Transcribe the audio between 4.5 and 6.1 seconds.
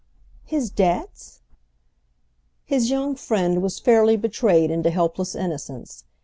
into helpless innocence.